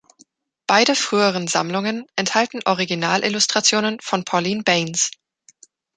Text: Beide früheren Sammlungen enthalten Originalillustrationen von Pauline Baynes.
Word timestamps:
Beide 0.65 0.95
früheren 0.95 1.45
Sammlungen 1.47 2.07
enthalten 2.15 2.61
Originalillustrationen 2.65 3.99
von 4.01 4.23
Pauline 4.25 4.63
Baynes. 4.63 5.11